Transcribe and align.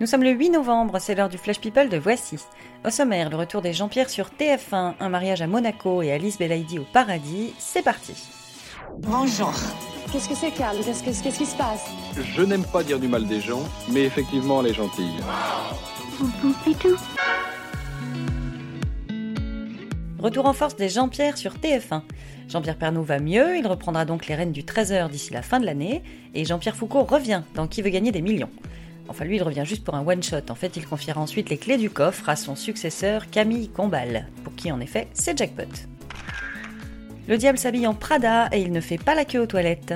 Nous 0.00 0.06
sommes 0.06 0.24
le 0.24 0.30
8 0.30 0.50
novembre, 0.50 0.98
c'est 0.98 1.14
l'heure 1.14 1.28
du 1.28 1.38
Flash 1.38 1.60
People 1.60 1.88
de 1.88 1.96
Voici. 1.96 2.36
Au 2.84 2.90
sommaire, 2.90 3.30
le 3.30 3.36
retour 3.36 3.62
des 3.62 3.72
Jean-Pierre 3.72 4.10
sur 4.10 4.30
TF1, 4.30 4.94
un 4.98 5.08
mariage 5.08 5.40
à 5.40 5.46
Monaco 5.46 6.02
et 6.02 6.10
Alice 6.12 6.36
Belaïdi 6.38 6.78
au 6.78 6.86
paradis. 6.92 7.54
C'est 7.58 7.82
parti. 7.82 8.12
Bonjour. 8.98 9.52
Qu'est-ce 10.12 10.28
que 10.28 10.34
c'est, 10.34 10.50
Carl 10.50 10.76
Qu'est-ce 10.84 11.02
que- 11.02 11.22
qu'est-ce 11.22 11.38
qui 11.38 11.46
se 11.46 11.56
passe? 11.56 11.86
Je 12.34 12.42
n'aime 12.42 12.64
pas 12.64 12.82
dire 12.82 12.98
du 12.98 13.08
mal 13.08 13.26
des 13.26 13.40
gens, 13.40 13.62
mais 13.90 14.02
effectivement, 14.02 14.60
elle 14.60 14.70
est 14.70 14.74
gentille. 14.74 15.14
Retour 20.18 20.46
en 20.46 20.52
force 20.52 20.76
des 20.76 20.88
Jean-Pierre 20.88 21.36
sur 21.38 21.54
TF1. 21.54 22.02
Jean-Pierre 22.48 22.76
Pernaut 22.76 23.02
va 23.02 23.18
mieux, 23.20 23.56
il 23.58 23.66
reprendra 23.66 24.04
donc 24.04 24.26
les 24.26 24.34
rênes 24.34 24.52
du 24.52 24.62
13h 24.64 25.08
d'ici 25.08 25.32
la 25.32 25.42
fin 25.42 25.60
de 25.60 25.66
l'année, 25.66 26.02
et 26.34 26.44
Jean-Pierre 26.44 26.76
Foucault 26.76 27.04
revient 27.04 27.42
dans 27.54 27.66
Qui 27.66 27.80
veut 27.82 27.90
gagner 27.90 28.12
des 28.12 28.22
millions. 28.22 28.50
Enfin 29.08 29.24
lui 29.24 29.36
il 29.36 29.42
revient 29.42 29.64
juste 29.64 29.84
pour 29.84 29.94
un 29.94 30.06
one-shot, 30.06 30.50
en 30.50 30.54
fait 30.54 30.76
il 30.76 30.86
confiera 30.86 31.20
ensuite 31.20 31.50
les 31.50 31.58
clés 31.58 31.76
du 31.76 31.90
coffre 31.90 32.28
à 32.28 32.36
son 32.36 32.56
successeur 32.56 33.30
Camille 33.30 33.68
Combal, 33.68 34.28
pour 34.42 34.54
qui 34.54 34.72
en 34.72 34.80
effet 34.80 35.08
c'est 35.12 35.36
jackpot. 35.36 35.64
Le 37.26 37.38
diable 37.38 37.58
s'habille 37.58 37.86
en 37.86 37.94
Prada 37.94 38.48
et 38.52 38.60
il 38.60 38.72
ne 38.72 38.80
fait 38.80 38.98
pas 38.98 39.14
la 39.14 39.24
queue 39.24 39.40
aux 39.40 39.46
toilettes. 39.46 39.94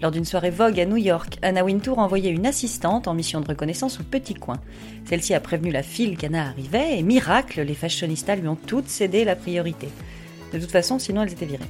Lors 0.00 0.12
d'une 0.12 0.24
soirée 0.24 0.50
Vogue 0.50 0.78
à 0.78 0.86
New 0.86 0.96
York, 0.96 1.38
Anna 1.42 1.64
Wintour 1.64 1.98
a 1.98 2.04
envoyé 2.04 2.30
une 2.30 2.46
assistante 2.46 3.08
en 3.08 3.14
mission 3.14 3.40
de 3.40 3.48
reconnaissance 3.48 3.98
au 3.98 4.04
petit 4.04 4.34
coin. 4.34 4.60
Celle-ci 5.06 5.34
a 5.34 5.40
prévenu 5.40 5.72
la 5.72 5.82
file 5.82 6.16
qu'Anna 6.16 6.46
arrivait 6.46 6.98
et 6.98 7.02
miracle, 7.02 7.62
les 7.62 7.74
fashionistas 7.74 8.36
lui 8.36 8.46
ont 8.46 8.54
toutes 8.54 8.88
cédé 8.88 9.24
la 9.24 9.34
priorité. 9.34 9.88
De 10.52 10.60
toute 10.60 10.70
façon, 10.70 11.00
sinon 11.00 11.22
elles 11.22 11.32
étaient 11.32 11.46
virées. 11.46 11.64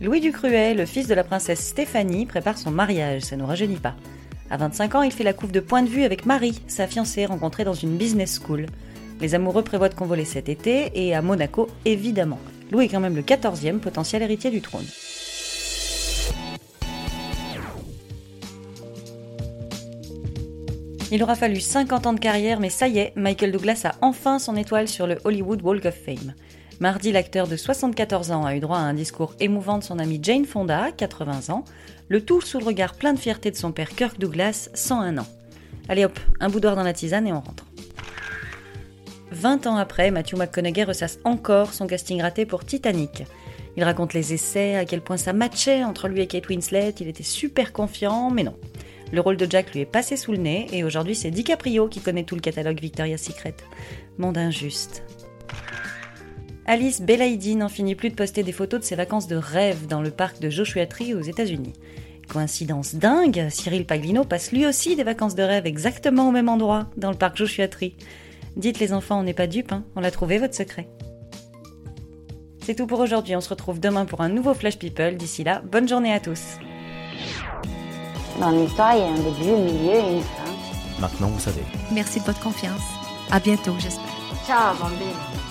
Louis 0.00 0.20
Ducruet, 0.20 0.74
le 0.74 0.86
fils 0.86 1.06
de 1.06 1.14
la 1.14 1.22
princesse 1.22 1.68
Stéphanie, 1.68 2.26
prépare 2.26 2.58
son 2.58 2.72
mariage, 2.72 3.22
ça 3.22 3.36
ne 3.36 3.42
nous 3.42 3.46
rajeunit 3.46 3.76
pas. 3.76 3.94
À 4.48 4.56
25 4.56 4.94
ans, 4.94 5.02
il 5.02 5.12
fait 5.12 5.24
la 5.24 5.32
coupe 5.32 5.50
de 5.50 5.60
point 5.60 5.82
de 5.82 5.88
vue 5.88 6.04
avec 6.04 6.24
Marie, 6.24 6.60
sa 6.68 6.86
fiancée 6.86 7.26
rencontrée 7.26 7.64
dans 7.64 7.74
une 7.74 7.96
business 7.96 8.40
school. 8.40 8.66
Les 9.20 9.34
amoureux 9.34 9.62
prévoient 9.62 9.88
de 9.88 9.94
convoler 9.94 10.24
cet 10.24 10.48
été 10.48 10.90
et 10.94 11.14
à 11.14 11.22
Monaco, 11.22 11.68
évidemment. 11.84 12.38
Louis 12.70 12.84
est 12.84 12.88
quand 12.88 13.00
même 13.00 13.16
le 13.16 13.22
14e 13.22 13.78
potentiel 13.78 14.22
héritier 14.22 14.50
du 14.50 14.60
trône. 14.60 14.86
Il 21.12 21.22
aura 21.22 21.36
fallu 21.36 21.60
50 21.60 22.06
ans 22.06 22.12
de 22.12 22.20
carrière, 22.20 22.60
mais 22.60 22.70
ça 22.70 22.88
y 22.88 22.98
est, 22.98 23.12
Michael 23.16 23.52
Douglas 23.52 23.82
a 23.84 23.94
enfin 24.00 24.38
son 24.38 24.56
étoile 24.56 24.88
sur 24.88 25.06
le 25.06 25.18
Hollywood 25.24 25.62
Walk 25.62 25.86
of 25.86 25.94
Fame. 25.94 26.34
Mardi, 26.78 27.10
l'acteur 27.10 27.46
de 27.48 27.56
74 27.56 28.32
ans 28.32 28.44
a 28.44 28.54
eu 28.54 28.60
droit 28.60 28.76
à 28.76 28.82
un 28.82 28.92
discours 28.92 29.34
émouvant 29.40 29.78
de 29.78 29.84
son 29.84 29.98
amie 29.98 30.20
Jane 30.22 30.44
Fonda, 30.44 30.92
80 30.94 31.48
ans, 31.54 31.64
le 32.08 32.22
tout 32.22 32.42
sous 32.42 32.58
le 32.58 32.66
regard 32.66 32.94
plein 32.94 33.14
de 33.14 33.18
fierté 33.18 33.50
de 33.50 33.56
son 33.56 33.72
père 33.72 33.88
Kirk 33.88 34.18
Douglas, 34.18 34.68
101 34.74 35.16
ans. 35.16 35.26
Allez 35.88 36.04
hop, 36.04 36.18
un 36.38 36.50
boudoir 36.50 36.76
dans 36.76 36.82
la 36.82 36.92
tisane 36.92 37.26
et 37.26 37.32
on 37.32 37.40
rentre. 37.40 37.64
20 39.30 39.66
ans 39.66 39.76
après, 39.76 40.10
Matthew 40.10 40.36
McConaughey 40.36 40.84
ressasse 40.84 41.18
encore 41.24 41.72
son 41.72 41.86
casting 41.86 42.20
raté 42.20 42.44
pour 42.44 42.66
Titanic. 42.66 43.24
Il 43.78 43.84
raconte 43.84 44.12
les 44.12 44.34
essais, 44.34 44.76
à 44.76 44.84
quel 44.84 45.00
point 45.00 45.16
ça 45.16 45.32
matchait 45.32 45.82
entre 45.82 46.08
lui 46.08 46.20
et 46.20 46.26
Kate 46.26 46.48
Winslet, 46.48 46.94
il 47.00 47.08
était 47.08 47.22
super 47.22 47.72
confiant, 47.72 48.30
mais 48.30 48.42
non. 48.42 48.54
Le 49.12 49.20
rôle 49.22 49.38
de 49.38 49.46
Jack 49.48 49.72
lui 49.72 49.80
est 49.80 49.86
passé 49.86 50.16
sous 50.16 50.32
le 50.32 50.38
nez 50.38 50.66
et 50.72 50.84
aujourd'hui 50.84 51.14
c'est 51.14 51.30
DiCaprio 51.30 51.88
qui 51.88 52.00
connaît 52.00 52.24
tout 52.24 52.34
le 52.34 52.40
catalogue 52.40 52.80
Victoria's 52.80 53.22
Secret. 53.22 53.54
Monde 54.18 54.36
injuste. 54.36 55.04
Alice 56.68 57.00
Belaïdi 57.00 57.54
n'en 57.54 57.68
finit 57.68 57.94
plus 57.94 58.10
de 58.10 58.16
poster 58.16 58.42
des 58.42 58.50
photos 58.50 58.80
de 58.80 58.84
ses 58.84 58.96
vacances 58.96 59.28
de 59.28 59.36
rêve 59.36 59.86
dans 59.86 60.02
le 60.02 60.10
parc 60.10 60.40
de 60.40 60.50
Joshua 60.50 60.86
Tree 60.86 61.14
aux 61.14 61.20
États-Unis. 61.20 61.74
Coïncidence 62.28 62.96
dingue, 62.96 63.46
Cyril 63.50 63.86
Paglino 63.86 64.24
passe 64.24 64.50
lui 64.50 64.66
aussi 64.66 64.96
des 64.96 65.04
vacances 65.04 65.36
de 65.36 65.44
rêve 65.44 65.64
exactement 65.64 66.28
au 66.28 66.32
même 66.32 66.48
endroit, 66.48 66.88
dans 66.96 67.12
le 67.12 67.16
parc 67.16 67.36
Joshua 67.36 67.68
Tree. 67.68 67.94
Dites 68.56 68.80
les 68.80 68.92
enfants, 68.92 69.20
on 69.20 69.22
n'est 69.22 69.32
pas 69.32 69.46
dupes, 69.46 69.70
hein, 69.70 69.84
on 69.94 70.00
l'a 70.00 70.10
trouvé 70.10 70.38
votre 70.38 70.56
secret. 70.56 70.88
C'est 72.64 72.74
tout 72.74 72.88
pour 72.88 72.98
aujourd'hui, 72.98 73.36
on 73.36 73.40
se 73.40 73.50
retrouve 73.50 73.78
demain 73.78 74.04
pour 74.04 74.20
un 74.20 74.28
nouveau 74.28 74.52
Flash 74.52 74.76
People. 74.76 75.16
D'ici 75.16 75.44
là, 75.44 75.62
bonne 75.70 75.88
journée 75.88 76.12
à 76.12 76.18
tous. 76.18 76.56
Dans 78.40 78.50
l'histoire, 78.50 78.96
il 78.96 78.98
y 78.98 79.02
a 79.02 79.06
un 79.06 79.14
début, 79.14 79.50
un 79.52 79.64
milieu 79.64 79.94
et 79.94 80.16
une 80.16 80.20
fin. 80.20 81.00
Maintenant, 81.00 81.28
vous 81.28 81.38
savez. 81.38 81.62
Merci 81.92 82.18
de 82.18 82.24
votre 82.24 82.40
confiance. 82.40 82.82
À 83.30 83.38
bientôt, 83.38 83.74
j'espère. 83.78 84.02
Ciao, 84.44 84.74
bambine. 84.80 85.45